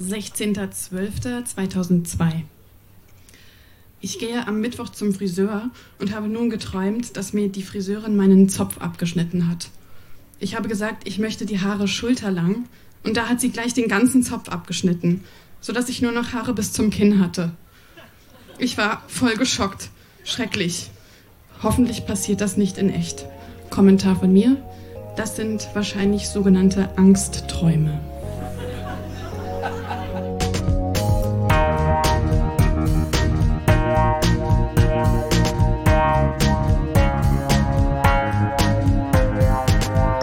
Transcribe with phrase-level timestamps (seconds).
[0.00, 2.42] 16.12.2002.
[4.00, 8.50] Ich gehe am Mittwoch zum Friseur und habe nun geträumt, dass mir die Friseurin meinen
[8.50, 9.70] Zopf abgeschnitten hat.
[10.40, 12.66] Ich habe gesagt, ich möchte die Haare schulterlang
[13.02, 15.24] und da hat sie gleich den ganzen Zopf abgeschnitten,
[15.60, 17.52] sodass ich nur noch Haare bis zum Kinn hatte.
[18.58, 19.88] Ich war voll geschockt.
[20.22, 20.90] Schrecklich.
[21.62, 23.26] Hoffentlich passiert das nicht in echt.
[23.70, 24.56] Kommentar von mir.
[25.16, 28.00] Das sind wahrscheinlich sogenannte Angstträume.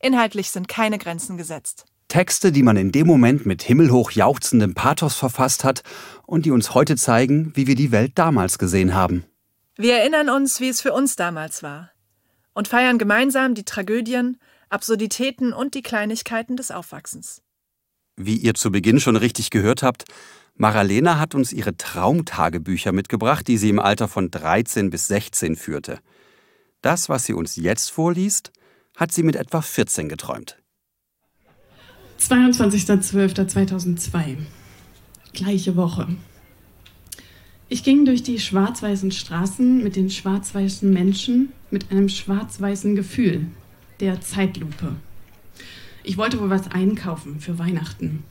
[0.00, 1.84] Inhaltlich sind keine Grenzen gesetzt.
[2.08, 5.82] Texte, die man in dem Moment mit himmelhoch jauchzendem Pathos verfasst hat
[6.26, 9.24] und die uns heute zeigen, wie wir die Welt damals gesehen haben.
[9.76, 11.90] Wir erinnern uns, wie es für uns damals war
[12.52, 17.42] und feiern gemeinsam die Tragödien, Absurditäten und die Kleinigkeiten des Aufwachsens.
[18.16, 20.04] Wie ihr zu Beginn schon richtig gehört habt,
[20.54, 26.00] Maralena hat uns ihre Traumtagebücher mitgebracht, die sie im Alter von 13 bis 16 führte.
[26.82, 28.52] Das, was sie uns jetzt vorliest,
[28.96, 30.56] hat sie mit etwa 14 geträumt.
[32.20, 34.36] 22.12.2002.
[35.32, 36.08] Gleiche Woche.
[37.68, 43.46] Ich ging durch die schwarz-weißen Straßen mit den schwarz-weißen Menschen mit einem schwarz-weißen Gefühl,
[44.00, 44.96] der Zeitlupe.
[46.02, 48.24] Ich wollte wohl was einkaufen für Weihnachten.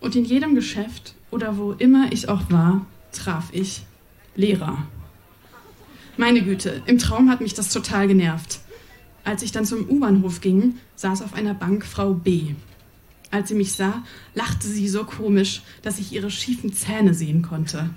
[0.00, 3.82] Und in jedem Geschäft oder wo immer ich auch war, traf ich
[4.36, 4.86] Lehrer.
[6.16, 8.60] Meine Güte, im Traum hat mich das total genervt.
[9.26, 12.54] Als ich dann zum U-Bahnhof ging, saß auf einer Bank Frau B.
[13.32, 14.04] Als sie mich sah,
[14.36, 17.90] lachte sie so komisch, dass ich ihre schiefen Zähne sehen konnte.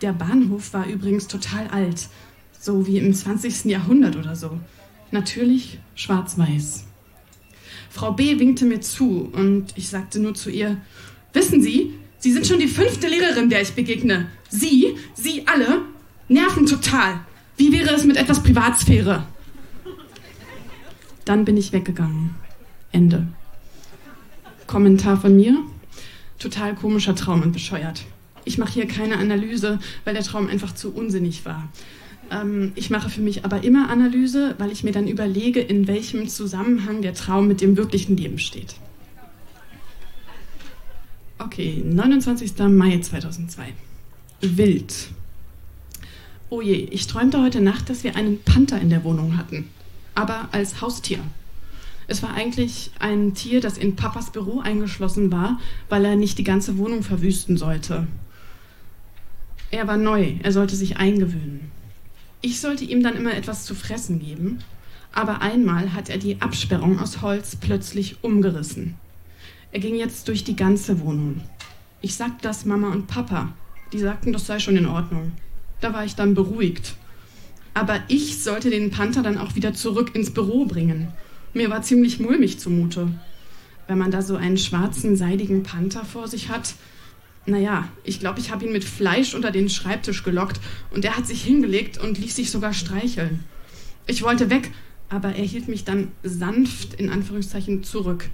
[0.00, 2.08] Der Bahnhof war übrigens total alt,
[2.58, 3.66] so wie im 20.
[3.66, 4.58] Jahrhundert oder so.
[5.12, 6.86] Natürlich schwarz-weiß.
[7.88, 10.76] Frau B winkte mir zu und ich sagte nur zu ihr,
[11.32, 14.26] wissen Sie, Sie sind schon die fünfte Lehrerin, der ich begegne.
[14.50, 15.82] Sie, Sie alle,
[16.26, 17.20] nerven total.
[17.56, 19.24] Wie wäre es mit etwas Privatsphäre?
[21.24, 22.34] Dann bin ich weggegangen.
[22.90, 23.26] Ende.
[24.66, 25.58] Kommentar von mir.
[26.38, 28.04] Total komischer Traum und bescheuert.
[28.44, 31.68] Ich mache hier keine Analyse, weil der Traum einfach zu unsinnig war.
[32.30, 36.28] Ähm, ich mache für mich aber immer Analyse, weil ich mir dann überlege, in welchem
[36.28, 38.74] Zusammenhang der Traum mit dem wirklichen Leben steht.
[41.38, 42.58] Okay, 29.
[42.68, 43.72] Mai 2002.
[44.40, 45.10] Wild.
[46.50, 49.68] Oh je, ich träumte heute Nacht, dass wir einen Panther in der Wohnung hatten
[50.14, 51.20] aber als Haustier.
[52.06, 55.58] Es war eigentlich ein Tier, das in Papas Büro eingeschlossen war,
[55.88, 58.06] weil er nicht die ganze Wohnung verwüsten sollte.
[59.70, 61.70] Er war neu, er sollte sich eingewöhnen.
[62.42, 64.58] Ich sollte ihm dann immer etwas zu fressen geben,
[65.12, 68.96] aber einmal hat er die Absperrung aus Holz plötzlich umgerissen.
[69.70, 71.40] Er ging jetzt durch die ganze Wohnung.
[72.02, 73.54] Ich sagte das Mama und Papa.
[73.92, 75.32] Die sagten, das sei schon in Ordnung.
[75.80, 76.94] Da war ich dann beruhigt.
[77.74, 81.08] Aber ich sollte den Panther dann auch wieder zurück ins Büro bringen.
[81.54, 83.08] Mir war ziemlich mulmig zumute.
[83.86, 86.74] Wenn man da so einen schwarzen, seidigen Panther vor sich hat,
[87.44, 90.60] naja, ich glaube, ich habe ihn mit Fleisch unter den Schreibtisch gelockt
[90.90, 93.40] und er hat sich hingelegt und ließ sich sogar streicheln.
[94.06, 94.70] Ich wollte weg,
[95.08, 98.28] aber er hielt mich dann sanft in Anführungszeichen zurück.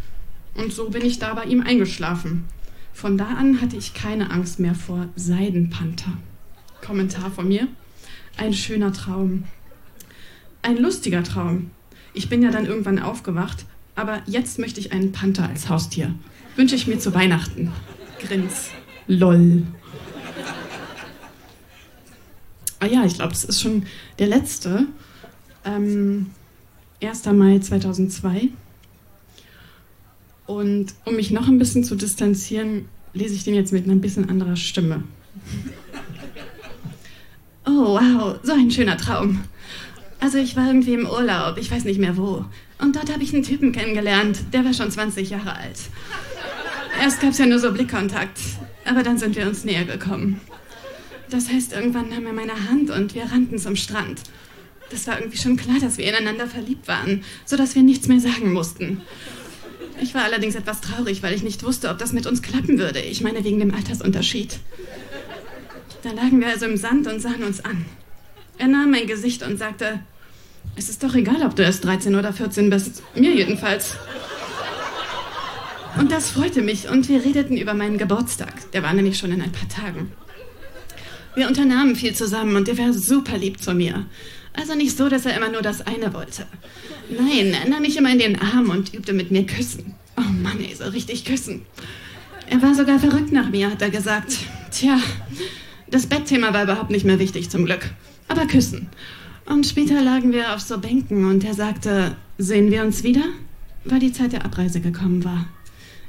[0.54, 2.44] Und so bin ich da bei ihm eingeschlafen.
[2.92, 6.12] Von da an hatte ich keine Angst mehr vor Seidenpanther.
[6.84, 7.68] Kommentar von mir.
[8.38, 9.44] Ein schöner Traum.
[10.62, 11.72] Ein lustiger Traum.
[12.14, 16.14] Ich bin ja dann irgendwann aufgewacht, aber jetzt möchte ich einen Panther als Haustier.
[16.54, 17.72] Wünsche ich mir zu Weihnachten.
[18.20, 18.70] Grins.
[19.08, 19.64] Lol.
[22.78, 23.86] Ah ja, ich glaube, das ist schon
[24.20, 24.86] der letzte.
[25.64, 26.30] Ähm,
[27.02, 27.26] 1.
[27.26, 28.50] Mai 2002.
[30.46, 32.84] Und um mich noch ein bisschen zu distanzieren,
[33.14, 35.02] lese ich den jetzt mit einer bisschen anderer Stimme.
[37.70, 39.44] Oh, wow, so ein schöner Traum.
[40.20, 42.46] Also ich war irgendwie im Urlaub, ich weiß nicht mehr wo.
[42.78, 45.78] Und dort habe ich einen Typen kennengelernt, der war schon 20 Jahre alt.
[46.98, 48.38] Erst gab es ja nur so Blickkontakt,
[48.86, 50.40] aber dann sind wir uns näher gekommen.
[51.28, 54.22] Das heißt, irgendwann nahm er meine Hand und wir rannten zum Strand.
[54.90, 58.50] Das war irgendwie schon klar, dass wir ineinander verliebt waren, sodass wir nichts mehr sagen
[58.54, 59.02] mussten.
[60.00, 63.00] Ich war allerdings etwas traurig, weil ich nicht wusste, ob das mit uns klappen würde.
[63.00, 64.58] Ich meine, wegen dem Altersunterschied.
[66.08, 67.84] Da lagen wir also im Sand und sahen uns an.
[68.56, 70.00] Er nahm mein Gesicht und sagte,
[70.74, 73.02] es ist doch egal, ob du erst 13 oder 14 bist.
[73.14, 73.94] Mir jedenfalls.
[75.98, 78.70] Und das freute mich und wir redeten über meinen Geburtstag.
[78.72, 80.10] Der war nämlich schon in ein paar Tagen.
[81.34, 84.06] Wir unternahmen viel zusammen und er war super lieb zu mir.
[84.54, 86.46] Also nicht so, dass er immer nur das eine wollte.
[87.10, 89.94] Nein, er nahm mich immer in den Arm und übte mit mir Küssen.
[90.16, 91.66] Oh Mann, ey, so richtig küssen.
[92.46, 94.38] Er war sogar verrückt nach mir, hat er gesagt.
[94.70, 94.98] Tja,
[95.90, 97.90] das Bettthema war überhaupt nicht mehr wichtig, zum Glück.
[98.28, 98.88] Aber küssen.
[99.46, 103.24] Und später lagen wir auf so Bänken und er sagte, sehen wir uns wieder?
[103.84, 105.46] Weil die Zeit der Abreise gekommen war.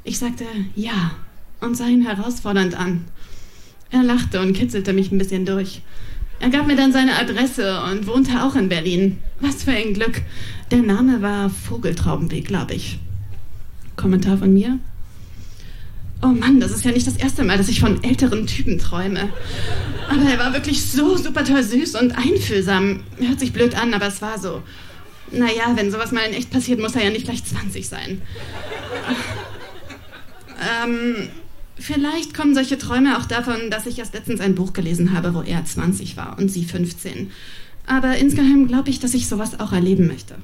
[0.04, 0.44] Ich sagte
[0.74, 1.12] ja
[1.60, 3.04] und sah ihn herausfordernd an.
[3.90, 5.82] Er lachte und kitzelte mich ein bisschen durch.
[6.38, 9.18] Er gab mir dann seine Adresse und wohnte auch in Berlin.
[9.40, 10.22] Was für ein Glück.
[10.70, 12.98] Der Name war Vogeltraubenweg, glaube ich.
[13.96, 14.78] Kommentar von mir?
[16.22, 19.30] Oh Mann, das ist ja nicht das erste Mal, dass ich von älteren Typen träume.
[20.10, 23.04] Aber er war wirklich so super toll süß und einfühlsam.
[23.18, 24.62] Hört sich blöd an, aber es war so.
[25.32, 28.20] Naja, wenn sowas mal in echt passiert, muss er ja nicht gleich 20 sein.
[30.84, 31.28] Ähm,
[31.78, 35.40] vielleicht kommen solche Träume auch davon, dass ich erst letztens ein Buch gelesen habe, wo
[35.40, 37.30] er 20 war und sie 15.
[37.86, 40.34] Aber insgeheim glaube ich, dass ich sowas auch erleben möchte.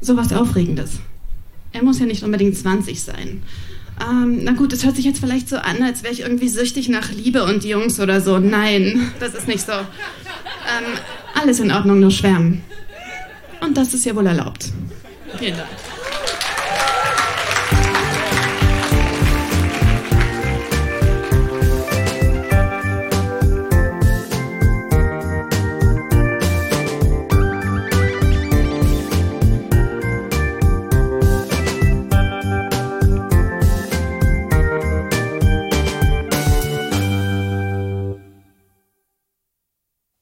[0.00, 1.00] Sowas Aufregendes.
[1.72, 3.42] Er muss ja nicht unbedingt 20 sein.
[4.00, 6.88] Ähm, na gut, es hört sich jetzt vielleicht so an, als wäre ich irgendwie süchtig
[6.88, 8.38] nach Liebe und Jungs oder so.
[8.38, 9.72] Nein, das ist nicht so.
[9.72, 10.98] Ähm,
[11.34, 12.62] alles in Ordnung, nur schwärmen.
[13.60, 14.72] Und das ist ja wohl erlaubt.
[15.38, 15.68] Vielen Dank.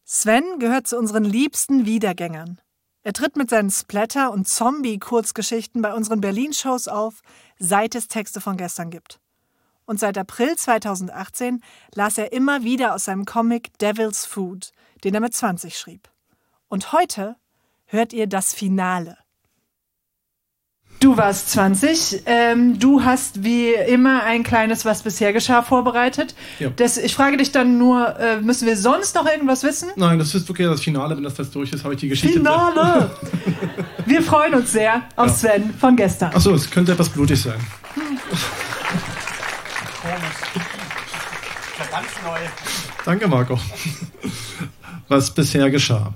[0.08, 2.60] Sven gehört zu unseren liebsten Wiedergängern.
[3.02, 7.22] Er tritt mit seinen Splatter- und Zombie-Kurzgeschichten bei unseren Berlin-Shows auf,
[7.58, 9.18] seit es Texte von gestern gibt.
[9.84, 11.60] Und seit April 2018
[11.92, 14.70] las er immer wieder aus seinem Comic Devil's Food,
[15.02, 16.08] den er mit 20 schrieb.
[16.68, 17.34] Und heute
[17.86, 19.18] hört ihr das Finale.
[21.00, 22.22] Du warst 20.
[22.26, 26.34] Ähm, du hast wie immer ein kleines Was bisher geschah vorbereitet.
[26.58, 26.70] Ja.
[26.74, 29.90] Das, ich frage dich dann nur, äh, müssen wir sonst noch irgendwas wissen?
[29.96, 31.16] Nein, das ist okay, das Finale.
[31.16, 32.38] Wenn das jetzt durch ist, habe ich die Geschichte.
[32.38, 33.10] Finale!
[34.06, 35.34] wir freuen uns sehr auf ja.
[35.34, 36.34] Sven von gestern.
[36.34, 37.60] Achso, es könnte etwas blutig sein.
[37.94, 38.02] Hm.
[41.90, 42.38] Ganz neu.
[43.04, 43.58] Danke, Marco.
[45.08, 46.12] Was bisher geschah.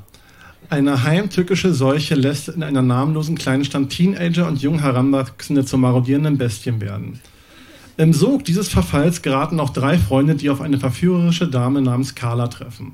[0.70, 6.81] Eine heimtückische Seuche lässt in einer namenlosen Kleinstadt Teenager und jung Heranwachsende zu marodierenden Bestien
[6.81, 7.19] werden.
[7.96, 12.46] Im Sog dieses Verfalls geraten auch drei Freunde, die auf eine verführerische Dame namens Carla
[12.46, 12.93] treffen.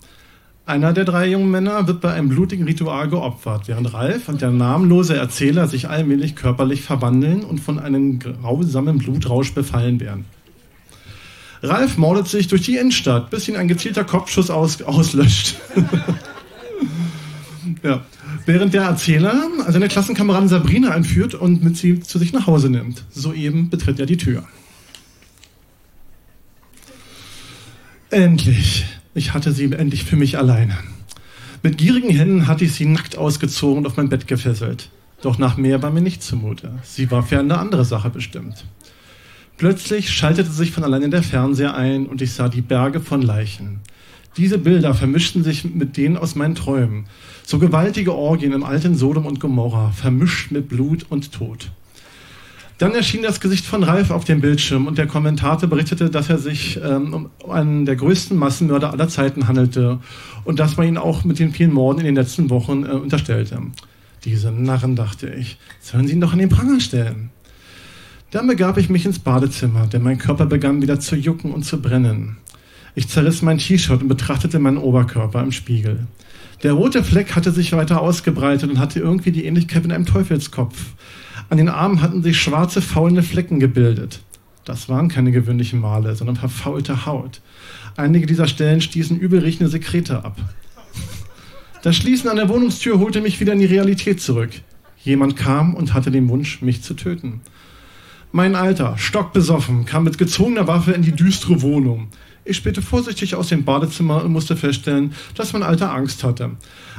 [0.64, 4.52] Einer der drei jungen Männer wird bei einem blutigen Ritual geopfert, während Ralf und der
[4.52, 10.24] namenlose Erzähler sich allmählich körperlich verwandeln und von einem grausamen Blutrausch befallen werden.
[11.62, 15.56] Ralf mordet sich durch die Innenstadt, bis ihn ein gezielter Kopfschuss aus auslöscht.
[17.86, 18.04] Ja.
[18.46, 23.04] Während der Erzähler seine Klassenkameradin Sabrina einführt und mit sie zu sich nach Hause nimmt.
[23.10, 24.44] Soeben betritt er die Tür.
[28.10, 28.86] Endlich.
[29.14, 30.76] Ich hatte sie endlich für mich alleine.
[31.62, 34.90] Mit gierigen Händen hatte ich sie nackt ausgezogen und auf mein Bett gefesselt.
[35.22, 36.72] Doch nach mehr war mir nicht zumute.
[36.82, 38.64] Sie war für eine andere Sache bestimmt.
[39.58, 43.80] Plötzlich schaltete sich von alleine der Fernseher ein und ich sah die Berge von Leichen.
[44.36, 47.06] Diese Bilder vermischten sich mit denen aus meinen Träumen.
[47.44, 51.70] So gewaltige Orgien im alten Sodom und Gomorra, vermischt mit Blut und Tod.
[52.78, 56.36] Dann erschien das Gesicht von Ralf auf dem Bildschirm und der Kommentator berichtete, dass er
[56.36, 60.00] sich ähm, um einen der größten Massenmörder aller Zeiten handelte
[60.44, 63.62] und dass man ihn auch mit den vielen Morden in den letzten Wochen äh, unterstellte.
[64.26, 67.30] Diese Narren, dachte ich, sollen sie ihn doch an den Pranger stellen.
[68.30, 71.80] Dann begab ich mich ins Badezimmer, denn mein Körper begann wieder zu jucken und zu
[71.80, 72.36] brennen.
[72.96, 76.06] Ich zerriss mein T-Shirt und betrachtete meinen Oberkörper im Spiegel.
[76.62, 80.94] Der rote Fleck hatte sich weiter ausgebreitet und hatte irgendwie die Ähnlichkeit mit einem Teufelskopf.
[81.50, 84.20] An den Armen hatten sich schwarze, faulende Flecken gebildet.
[84.64, 87.42] Das waren keine gewöhnlichen Male, sondern verfaulte Haut.
[87.98, 90.38] Einige dieser Stellen stießen übelriechende Sekrete ab.
[91.82, 94.50] Das Schließen an der Wohnungstür holte mich wieder in die Realität zurück.
[95.04, 97.42] Jemand kam und hatte den Wunsch, mich zu töten.
[98.32, 102.08] Mein Alter, stockbesoffen, kam mit gezogener Waffe in die düstere Wohnung.
[102.48, 106.52] Ich spähte vorsichtig aus dem Badezimmer und musste feststellen, dass mein Alter Angst hatte.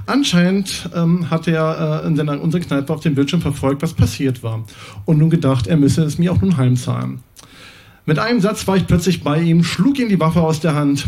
[0.05, 4.43] Anscheinend ähm, hatte er äh, in seiner, unseren Kneipe auf dem Bildschirm verfolgt, was passiert
[4.43, 4.65] war.
[5.05, 7.19] Und nun gedacht, er müsse es mir auch nun heimzahlen.
[8.05, 11.05] Mit einem Satz war ich plötzlich bei ihm, schlug ihm die Waffe aus der Hand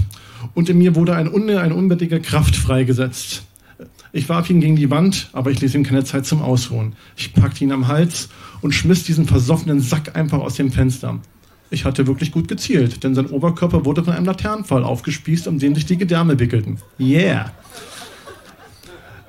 [0.53, 3.43] und in mir wurde ein eine unbändige Kraft freigesetzt.
[4.13, 6.95] Ich warf ihn gegen die Wand, aber ich ließ ihm keine Zeit zum Ausruhen.
[7.17, 8.29] Ich packte ihn am Hals
[8.61, 11.19] und schmiss diesen versoffenen Sack einfach aus dem Fenster.
[11.71, 15.75] Ich hatte wirklich gut gezielt, denn sein Oberkörper wurde von einem Laternenfall aufgespießt, um den
[15.75, 16.77] sich die Gedärme wickelten.
[16.99, 17.51] Yeah!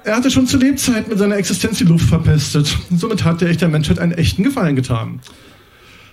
[0.03, 2.79] Er hatte schon zu Lebzeiten mit seiner Existenz die Luft verpestet.
[2.91, 5.21] Somit hatte ich der Menschheit einen echten Gefallen getan.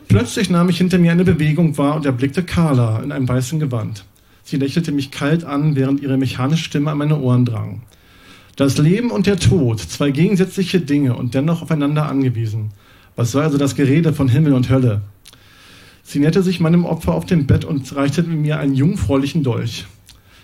[0.10, 4.04] Plötzlich nahm ich hinter mir eine Bewegung wahr und erblickte Carla in einem weißen Gewand.
[4.44, 7.84] Sie lächelte mich kalt an, während ihre mechanische Stimme an meine Ohren drang.
[8.58, 12.72] Das Leben und der Tod, zwei gegensätzliche Dinge und dennoch aufeinander angewiesen.
[13.16, 15.02] Was soll also das Gerede von Himmel und Hölle?
[16.10, 19.88] Sie näherte sich meinem Opfer auf dem Bett und reichte mir einen jungfräulichen Dolch.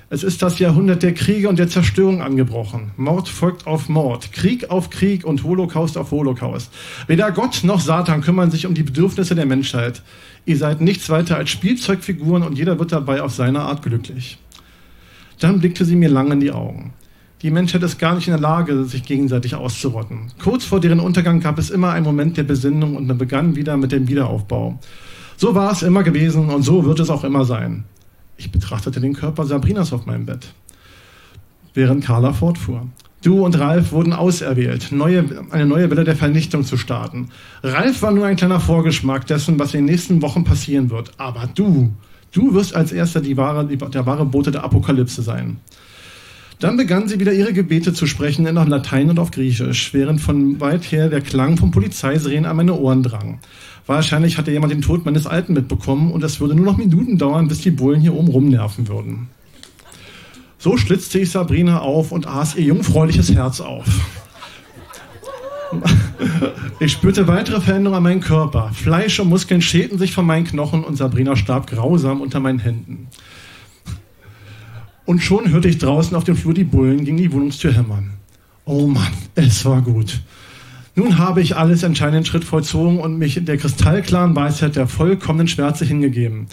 [0.09, 2.91] Es ist das Jahrhundert der Kriege und der Zerstörung angebrochen.
[2.97, 6.69] Mord folgt auf Mord, Krieg auf Krieg und Holocaust auf Holocaust.
[7.07, 10.03] Weder Gott noch Satan kümmern sich um die Bedürfnisse der Menschheit.
[10.43, 14.39] Ihr seid nichts weiter als Spielzeugfiguren und jeder wird dabei auf seine Art glücklich.
[15.39, 16.91] Dann blickte sie mir lang in die Augen.
[17.41, 20.33] Die Menschheit ist gar nicht in der Lage, sich gegenseitig auszurotten.
[20.43, 23.77] Kurz vor deren Untergang gab es immer einen Moment der Besinnung und man begann wieder
[23.77, 24.77] mit dem Wiederaufbau.
[25.37, 27.83] So war es immer gewesen und so wird es auch immer sein.
[28.37, 30.53] Ich betrachtete den Körper Sabrinas auf meinem Bett,
[31.73, 32.87] während Carla fortfuhr.
[33.23, 37.29] Du und Ralf wurden auserwählt, neue, eine neue Welle der Vernichtung zu starten.
[37.63, 41.11] Ralf war nur ein kleiner Vorgeschmack dessen, was in den nächsten Wochen passieren wird.
[41.17, 41.93] Aber du,
[42.33, 45.57] du wirst als erster die wahre, die, der wahre Bote der Apokalypse sein.
[46.59, 50.59] Dann begann sie wieder ihre Gebete zu sprechen in Latein und auf Griechisch, während von
[50.59, 53.39] weit her der Klang von Polizeisirenen an meine Ohren drang.
[53.85, 57.47] Wahrscheinlich hatte jemand den Tod meines Alten mitbekommen und es würde nur noch Minuten dauern,
[57.47, 59.29] bis die Bullen hier oben rumnerven würden.
[60.57, 63.85] So schlitzte ich Sabrina auf und aß ihr jungfräuliches Herz auf.
[66.79, 68.71] Ich spürte weitere Veränderungen an meinem Körper.
[68.73, 73.07] Fleisch und Muskeln schälten sich von meinen Knochen und Sabrina starb grausam unter meinen Händen.
[75.05, 78.11] Und schon hörte ich draußen auf dem Flur die Bullen gegen die Wohnungstür hämmern.
[78.65, 80.21] Oh Mann, es war gut.
[80.95, 85.85] Nun habe ich alles entscheidenden Schritt vollzogen und mich der kristallklaren Weisheit der vollkommenen Schwärze
[85.85, 86.47] hingegeben.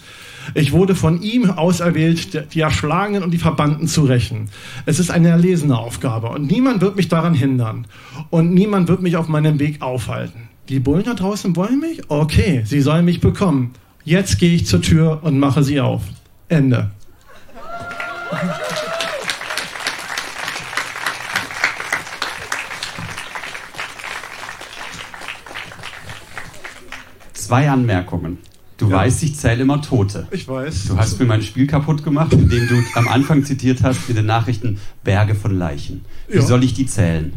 [0.55, 4.49] Ich wurde von ihm auserwählt, die Erschlagenen und die Verbannten zu rächen.
[4.87, 7.85] Es ist eine erlesene Aufgabe und niemand wird mich daran hindern.
[8.31, 10.49] Und niemand wird mich auf meinem Weg aufhalten.
[10.69, 12.01] Die Bullen da draußen wollen mich?
[12.07, 13.73] Okay, sie sollen mich bekommen.
[14.03, 16.01] Jetzt gehe ich zur Tür und mache sie auf.
[16.47, 16.89] Ende.
[27.41, 28.37] Zwei Anmerkungen.
[28.77, 28.97] Du ja.
[28.97, 30.27] weißt, ich zähle immer Tote.
[30.31, 30.85] Ich weiß.
[30.87, 34.27] Du hast mir mein Spiel kaputt gemacht, indem du am Anfang zitiert hast in den
[34.27, 36.05] Nachrichten Berge von Leichen.
[36.27, 36.41] Wie ja.
[36.41, 37.33] soll ich die zählen?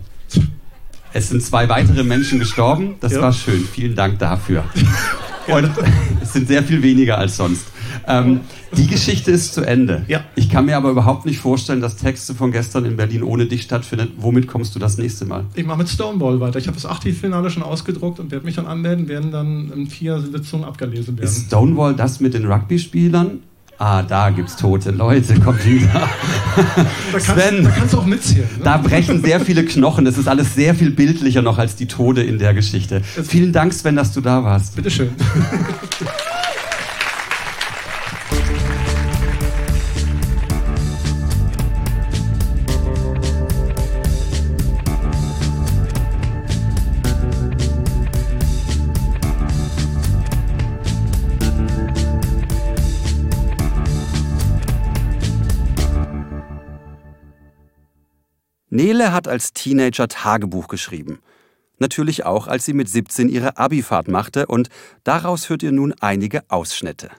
[1.13, 2.97] Es sind zwei weitere Menschen gestorben.
[3.01, 3.23] Das ja.
[3.23, 3.67] war schön.
[3.67, 4.65] Vielen Dank dafür.
[5.47, 5.71] Und
[6.23, 7.67] es sind sehr viel weniger als sonst.
[8.07, 8.41] Ähm,
[8.75, 10.05] die Geschichte ist zu Ende.
[10.09, 10.25] Ja.
[10.35, 13.63] Ich kann mir aber überhaupt nicht vorstellen, dass Texte von gestern in Berlin ohne dich
[13.63, 14.13] stattfinden.
[14.19, 15.45] Womit kommst du das nächste Mal?
[15.55, 16.59] Ich mache mit Stonewall weiter.
[16.59, 20.21] Ich habe das Achtelfinale schon ausgedruckt und werde mich dann anmelden, werden dann in vier
[20.21, 21.25] Sitzungen abgelesen werden.
[21.25, 23.41] Ist Stonewall das mit den Rugby-Spielern?
[23.79, 25.89] Ah, da gibt's tote Leute, kommt wieder.
[25.93, 26.09] Da
[27.13, 28.49] kannst, Sven, da kannst du auch mitzählen.
[28.59, 28.65] Ne?
[28.65, 30.07] Da brechen sehr viele Knochen.
[30.07, 33.03] Es ist alles sehr viel bildlicher noch als die Tode in der Geschichte.
[33.03, 34.77] Vielen Dank, Sven, dass du da warst.
[34.77, 35.11] Bitteschön.
[58.75, 61.21] Nele hat als Teenager Tagebuch geschrieben.
[61.79, 64.69] Natürlich auch, als sie mit 17 ihre Abifahrt machte und
[65.05, 67.11] daraus hört ihr nun einige Ausschnitte.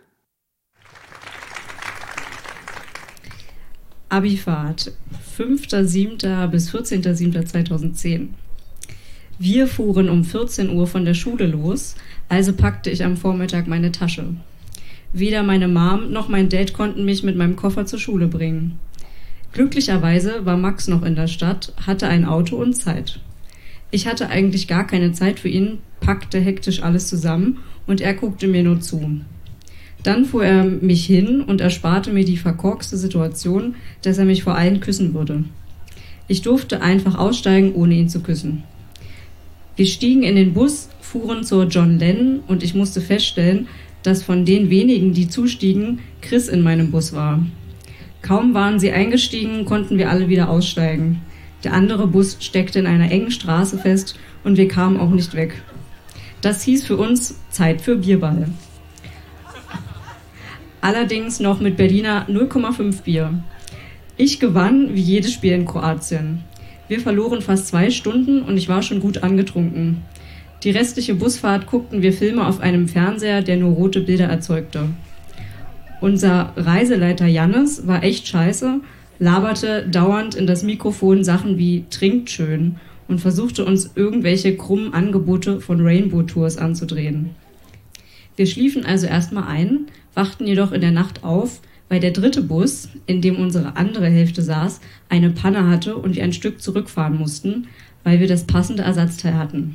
[4.10, 4.92] Abifahrt,
[5.38, 6.48] 5.7.
[6.48, 8.28] bis 14.7.2010.
[9.40, 11.96] Wir fuhren um 14 Uhr von der Schule los,
[12.28, 14.36] also packte ich am Vormittag meine Tasche.
[15.14, 18.78] Weder meine Mom noch mein Dad konnten mich mit meinem Koffer zur Schule bringen.
[19.56, 23.22] Glücklicherweise war Max noch in der Stadt, hatte ein Auto und Zeit.
[23.90, 28.50] Ich hatte eigentlich gar keine Zeit für ihn, packte hektisch alles zusammen und er guckte
[28.50, 29.22] mir nur zu.
[30.04, 34.56] Dann fuhr er mich hin und ersparte mir die verkorkste Situation, dass er mich vor
[34.56, 35.46] allen küssen würde.
[36.28, 38.64] Ich durfte einfach aussteigen, ohne ihn zu küssen.
[39.78, 43.70] Wir stiegen in den Bus, fuhren zur John Lennon und ich musste feststellen,
[44.04, 47.40] dass von den wenigen, die zustiegen, Chris in meinem Bus war.
[48.26, 51.22] Kaum waren sie eingestiegen, konnten wir alle wieder aussteigen.
[51.64, 55.62] Der andere Bus steckte in einer engen Straße fest und wir kamen auch nicht weg.
[56.42, 58.48] Das hieß für uns Zeit für Bierball.
[60.82, 63.44] Allerdings noch mit Berliner 0,5 Bier.
[64.18, 66.44] Ich gewann wie jedes Spiel in Kroatien.
[66.88, 70.02] Wir verloren fast zwei Stunden und ich war schon gut angetrunken.
[70.64, 74.90] Die restliche Busfahrt guckten wir Filme auf einem Fernseher, der nur rote Bilder erzeugte.
[76.06, 78.80] Unser Reiseleiter Jannis war echt scheiße,
[79.18, 82.76] laberte dauernd in das Mikrofon Sachen wie trinkt schön
[83.08, 87.32] und versuchte uns irgendwelche krummen Angebote von Rainbow Tours anzudrehen.
[88.36, 91.60] Wir schliefen also erstmal ein, wachten jedoch in der Nacht auf,
[91.90, 96.24] weil der dritte Bus, in dem unsere andere Hälfte saß, eine Panne hatte und wir
[96.24, 97.66] ein Stück zurückfahren mussten,
[98.04, 99.74] weil wir das passende Ersatzteil hatten.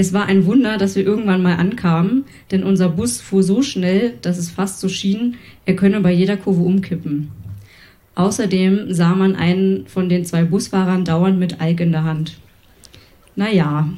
[0.00, 4.14] Es war ein Wunder, dass wir irgendwann mal ankamen, denn unser Bus fuhr so schnell,
[4.22, 5.34] dass es fast so schien,
[5.66, 7.32] er könne bei jeder Kurve umkippen.
[8.14, 12.38] Außerdem sah man einen von den zwei Busfahrern dauernd mit Alk in der Hand.
[13.34, 13.88] Naja,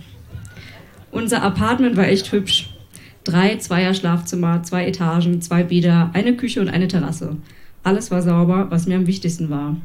[1.10, 2.70] unser Apartment war echt hübsch.
[3.24, 7.36] Drei Zweier-Schlafzimmer, zwei Etagen, zwei Bäder, eine Küche und eine Terrasse.
[7.82, 9.76] Alles war sauber, was mir am wichtigsten war.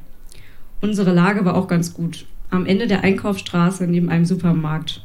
[0.80, 2.26] Unsere Lage war auch ganz gut.
[2.52, 5.02] Am Ende der Einkaufsstraße neben einem Supermarkt.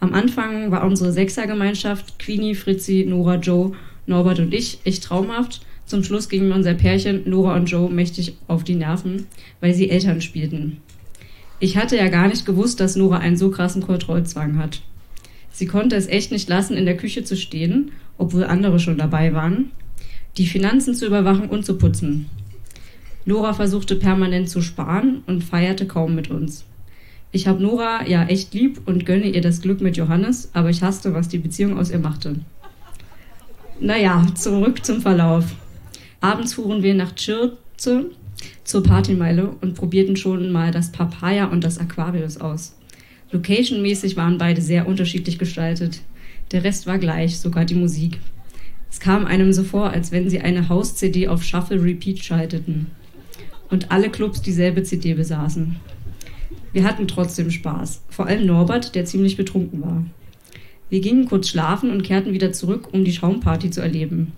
[0.00, 3.72] Am Anfang war unsere Sechsergemeinschaft, Queenie, Fritzi, Nora, Joe,
[4.06, 5.62] Norbert und ich, echt traumhaft.
[5.86, 9.26] Zum Schluss gingen unser Pärchen, Nora und Joe, mächtig auf die Nerven,
[9.60, 10.78] weil sie Eltern spielten.
[11.60, 14.82] Ich hatte ja gar nicht gewusst, dass Nora einen so krassen Kontrollzwang hat.
[15.50, 19.32] Sie konnte es echt nicht lassen, in der Küche zu stehen, obwohl andere schon dabei
[19.32, 19.70] waren,
[20.36, 22.26] die Finanzen zu überwachen und zu putzen.
[23.24, 26.64] Nora versuchte permanent zu sparen und feierte kaum mit uns.
[27.36, 30.82] Ich habe Nora ja echt lieb und gönne ihr das Glück mit Johannes, aber ich
[30.82, 32.36] hasste, was die Beziehung aus ihr machte.
[33.78, 35.44] Naja, zurück zum Verlauf.
[36.22, 38.06] Abends fuhren wir nach Tschirze
[38.64, 42.74] zur Partymeile und probierten schon mal das Papaya und das Aquarius aus.
[43.32, 46.00] Location-mäßig waren beide sehr unterschiedlich gestaltet.
[46.52, 48.18] Der Rest war gleich, sogar die Musik.
[48.90, 52.86] Es kam einem so vor, als wenn sie eine Haus-CD auf Shuffle Repeat schalteten
[53.68, 55.76] und alle Clubs dieselbe CD besaßen.
[56.76, 60.04] Wir hatten trotzdem Spaß, vor allem Norbert, der ziemlich betrunken war.
[60.90, 64.34] Wir gingen kurz schlafen und kehrten wieder zurück, um die Schaumparty zu erleben.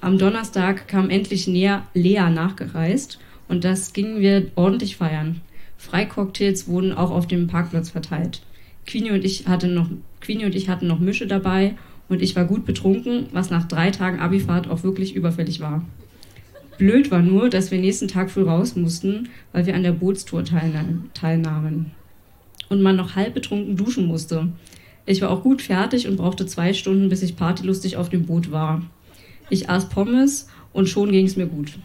[0.00, 3.18] Am Donnerstag kam endlich näher Lea nachgereist
[3.48, 5.40] und das gingen wir ordentlich feiern.
[5.78, 8.40] Freicocktails wurden auch auf dem Parkplatz verteilt.
[8.86, 9.90] Queenie und ich hatten noch,
[10.20, 11.74] Queenie und ich hatten noch Mische dabei
[12.08, 15.84] und ich war gut betrunken, was nach drei Tagen Abifahrt auch wirklich überfällig war.
[16.78, 20.44] Blöd war nur, dass wir nächsten Tag früh raus mussten, weil wir an der Bootstour
[20.44, 21.90] teilnahmen.
[22.68, 24.48] Und man noch halb betrunken duschen musste.
[25.04, 28.52] Ich war auch gut fertig und brauchte zwei Stunden, bis ich partylustig auf dem Boot
[28.52, 28.82] war.
[29.50, 31.78] Ich aß Pommes und schon ging es mir gut.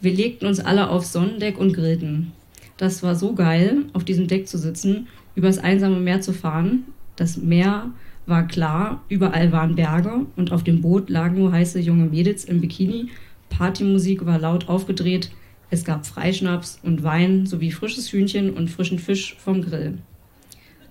[0.00, 2.32] Wir legten uns alle aufs Sonnendeck und grillten.
[2.76, 6.84] Das war so geil, auf diesem Deck zu sitzen, übers einsame Meer zu fahren.
[7.16, 7.90] Das Meer
[8.26, 12.60] war klar, überall waren Berge und auf dem Boot lagen nur heiße junge Mädels im
[12.60, 13.08] Bikini.
[13.48, 15.30] Partymusik war laut aufgedreht.
[15.70, 19.98] Es gab Freischnaps und Wein sowie frisches Hühnchen und frischen Fisch vom Grill.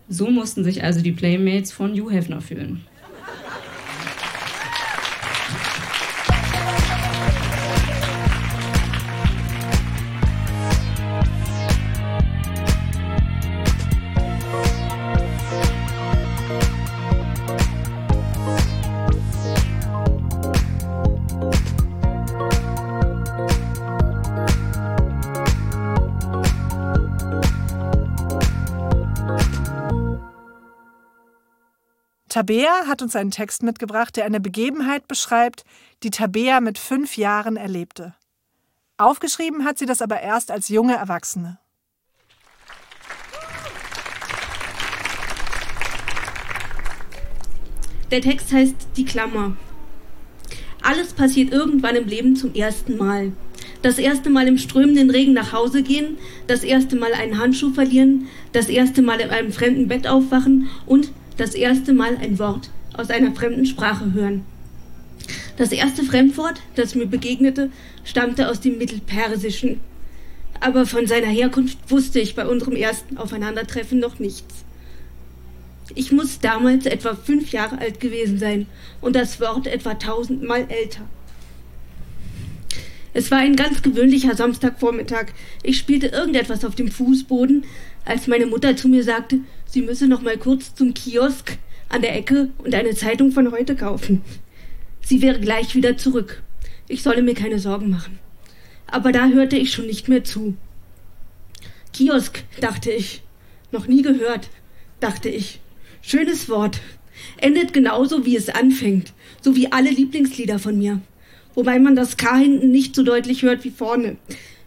[0.07, 2.81] So mussten sich also die Playmates von Hugh Hefner fühlen.
[32.45, 35.63] Tabea hat uns einen Text mitgebracht, der eine Begebenheit beschreibt,
[36.03, 38.13] die Tabea mit fünf Jahren erlebte.
[38.97, 41.57] Aufgeschrieben hat sie das aber erst als junge Erwachsene.
[48.11, 49.57] Der Text heißt Die Klammer.
[50.83, 53.31] Alles passiert irgendwann im Leben zum ersten Mal.
[53.81, 58.27] Das erste Mal im strömenden Regen nach Hause gehen, das erste Mal einen Handschuh verlieren,
[58.51, 63.09] das erste Mal in einem fremden Bett aufwachen und das erste Mal ein Wort aus
[63.09, 64.45] einer fremden Sprache hören.
[65.57, 67.69] Das erste Fremdwort, das mir begegnete,
[68.03, 69.79] stammte aus dem Mittelpersischen.
[70.59, 74.65] Aber von seiner Herkunft wusste ich bei unserem ersten Aufeinandertreffen noch nichts.
[75.93, 78.65] Ich muss damals etwa fünf Jahre alt gewesen sein
[79.01, 81.01] und das Wort etwa tausendmal älter.
[83.15, 85.27] Es war ein ganz gewöhnlicher Samstagvormittag.
[85.63, 87.63] Ich spielte irgendetwas auf dem Fußboden,
[88.03, 92.13] als meine Mutter zu mir sagte, sie müsse noch mal kurz zum Kiosk an der
[92.13, 94.21] Ecke und eine Zeitung von heute kaufen.
[95.01, 96.43] sie wäre gleich wieder zurück.
[96.89, 98.19] Ich solle mir keine Sorgen machen.
[98.85, 100.57] Aber da hörte ich schon nicht mehr zu.
[101.93, 103.23] Kiosk, dachte ich.
[103.71, 104.49] Noch nie gehört,
[104.99, 105.61] dachte ich.
[106.01, 106.81] Schönes Wort.
[107.37, 109.13] Endet genauso, wie es anfängt.
[109.39, 110.99] So wie alle Lieblingslieder von mir.
[111.55, 114.17] Wobei man das K hinten nicht so deutlich hört wie vorne.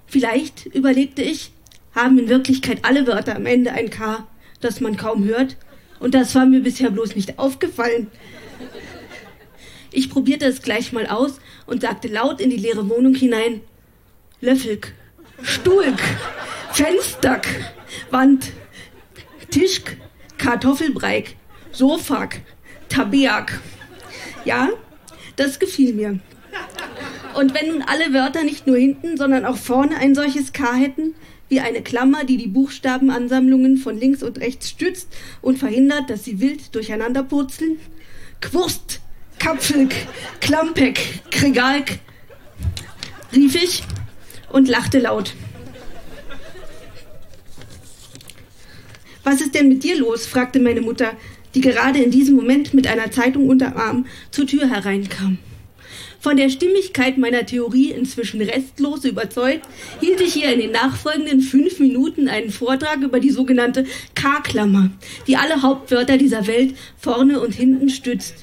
[0.07, 1.53] Vielleicht, überlegte ich,
[1.95, 4.27] haben in Wirklichkeit alle Wörter am Ende ein K,
[4.61, 5.57] das man kaum hört.
[6.01, 8.09] Und das war mir bisher bloß nicht aufgefallen.
[9.91, 13.61] Ich probierte es gleich mal aus und sagte laut in die leere Wohnung hinein:
[14.41, 14.93] Löffelk,
[15.43, 16.01] Stuhlk,
[16.73, 17.47] Fensterk,
[18.11, 18.53] Wand,
[19.51, 19.97] Tischk,
[20.37, 21.37] Kartoffelbreik,
[21.73, 22.41] Sofak,
[22.89, 23.61] Tabeak.
[24.45, 24.69] Ja,
[25.37, 26.21] das gefiel mir.
[27.35, 31.15] Und wenn nun alle Wörter nicht nur hinten, sondern auch vorne ein solches K hätten,
[31.49, 35.09] wie eine Klammer, die die Buchstabenansammlungen von links und rechts stützt
[35.41, 37.79] und verhindert, dass sie wild durcheinander purzeln?
[38.41, 39.01] Quurst,
[39.39, 39.95] Kapfelk,
[40.41, 41.99] Klampek, Kregalk,
[43.35, 43.83] rief ich
[44.51, 45.35] und lachte laut.
[49.25, 50.27] Was ist denn mit dir los?
[50.27, 51.13] fragte meine Mutter,
[51.55, 55.39] die gerade in diesem Moment mit einer Zeitung unterm Arm zur Tür hereinkam.
[56.21, 59.67] Von der Stimmigkeit meiner Theorie inzwischen restlos überzeugt,
[60.01, 63.85] hielt ich ihr in den nachfolgenden fünf Minuten einen Vortrag über die sogenannte
[64.17, 64.91] K-Klammer,
[65.29, 68.35] die alle Hauptwörter dieser Welt vorne und hinten stützt.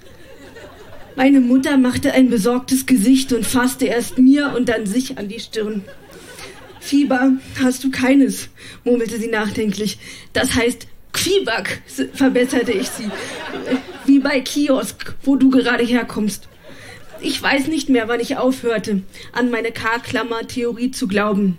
[1.18, 5.40] Meine Mutter machte ein besorgtes Gesicht und fasste erst mir und dann sich an die
[5.40, 5.84] Stirn.
[6.80, 8.50] Fieber hast du keines,
[8.84, 9.98] murmelte sie nachdenklich.
[10.34, 11.82] Das heißt Quieback,
[12.14, 13.10] verbesserte ich sie.
[14.06, 16.48] Wie bei Kiosk, wo du gerade herkommst.
[17.22, 19.02] Ich weiß nicht mehr, wann ich aufhörte,
[19.32, 21.58] an meine K-Klammer-Theorie zu glauben.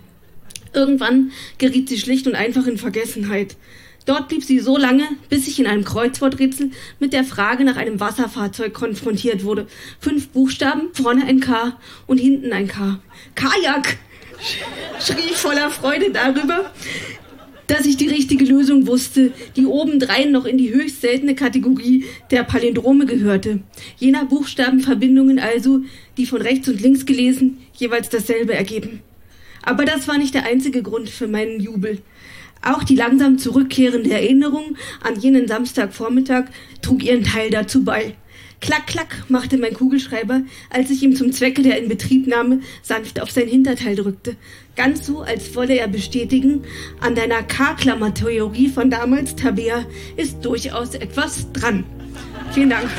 [0.73, 3.55] Irgendwann geriet sie schlicht und einfach in Vergessenheit.
[4.05, 7.99] Dort blieb sie so lange, bis ich in einem Kreuzworträtsel mit der Frage nach einem
[7.99, 9.67] Wasserfahrzeug konfrontiert wurde.
[9.99, 12.99] Fünf Buchstaben, vorne ein K und hinten ein K.
[13.35, 13.97] Kajak!
[14.99, 16.71] schrie ich voller Freude darüber,
[17.67, 22.43] dass ich die richtige Lösung wusste, die obendrein noch in die höchst seltene Kategorie der
[22.43, 23.59] Palindrome gehörte.
[23.97, 25.81] Jener Buchstabenverbindungen also,
[26.17, 29.01] die von rechts und links gelesen jeweils dasselbe ergeben.
[29.63, 31.99] Aber das war nicht der einzige Grund für meinen Jubel.
[32.61, 36.45] Auch die langsam zurückkehrende Erinnerung an jenen Samstagvormittag
[36.81, 38.15] trug ihren Teil dazu bei.
[38.59, 43.47] Klack, klack, machte mein Kugelschreiber, als ich ihm zum Zwecke der Inbetriebnahme sanft auf sein
[43.47, 44.35] Hinterteil drückte.
[44.75, 46.63] Ganz so, als wolle er bestätigen,
[46.99, 51.83] an deiner K-Klammer-Theorie von damals, Tabea, ist durchaus etwas dran.
[52.51, 52.89] Vielen Dank.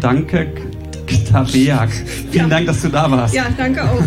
[0.00, 0.67] Danke,
[1.28, 1.90] Tabeak.
[2.30, 2.48] Vielen ja.
[2.48, 3.34] Dank, dass du da warst.
[3.34, 4.02] Ja, danke auch.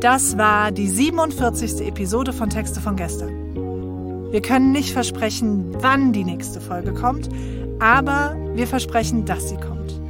[0.00, 1.86] Das war die 47.
[1.86, 4.32] Episode von Texte von gestern.
[4.32, 7.28] Wir können nicht versprechen, wann die nächste Folge kommt,
[7.80, 10.00] aber wir versprechen, dass sie kommt.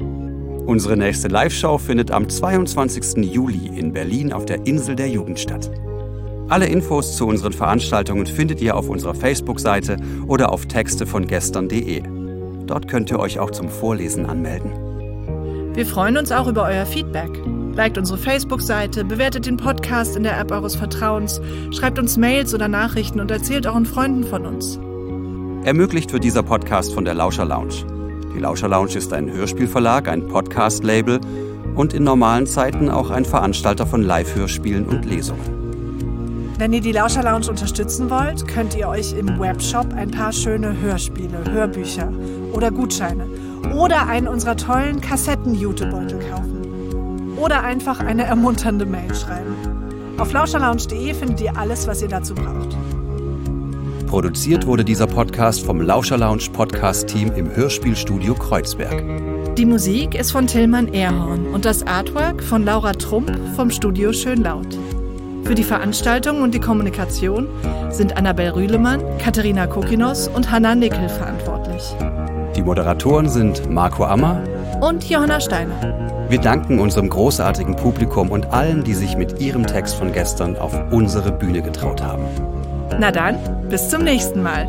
[0.66, 3.24] Unsere nächste Live-Show findet am 22.
[3.24, 5.70] Juli in Berlin auf der Insel der Jugend statt.
[6.48, 12.19] Alle Infos zu unseren Veranstaltungen findet ihr auf unserer Facebook-Seite oder auf textevongestern.de.
[12.70, 14.70] Dort könnt ihr euch auch zum Vorlesen anmelden.
[15.74, 17.30] Wir freuen uns auch über euer Feedback.
[17.74, 21.40] Liked unsere Facebook-Seite, bewertet den Podcast in der App eures Vertrauens,
[21.72, 24.78] schreibt uns Mails oder Nachrichten und erzählt euren Freunden von uns.
[25.66, 27.74] Ermöglicht wird dieser Podcast von der Lauscher Lounge.
[28.36, 31.20] Die Lauscher Lounge ist ein Hörspielverlag, ein Podcast-Label
[31.74, 35.59] und in normalen Zeiten auch ein Veranstalter von Live-Hörspielen und Lesungen.
[36.60, 40.78] Wenn ihr die Lauscher Lounge unterstützen wollt, könnt ihr euch im Webshop ein paar schöne
[40.78, 42.12] Hörspiele, Hörbücher
[42.52, 43.26] oder Gutscheine
[43.74, 47.34] oder einen unserer tollen Kassetten-Jutebeutel kaufen.
[47.38, 49.56] Oder einfach eine ermunternde Mail schreiben.
[50.18, 52.76] Auf lauscherlounge.de findet ihr alles, was ihr dazu braucht.
[54.06, 59.02] Produziert wurde dieser Podcast vom Lauscher Lounge Podcast Team im Hörspielstudio Kreuzberg.
[59.56, 64.79] Die Musik ist von Tillmann Erhorn und das Artwork von Laura Trump vom Studio Schönlaut.
[65.44, 67.48] Für die Veranstaltung und die Kommunikation
[67.90, 71.82] sind Annabel Rühlemann, Katharina Kokinos und Hanna Nickel verantwortlich.
[72.54, 74.42] Die Moderatoren sind Marco Ammer
[74.80, 76.26] und Johanna Steiner.
[76.28, 80.72] Wir danken unserem großartigen Publikum und allen, die sich mit ihrem Text von gestern auf
[80.92, 82.24] unsere Bühne getraut haben.
[82.98, 83.36] Na dann,
[83.68, 84.68] bis zum nächsten Mal.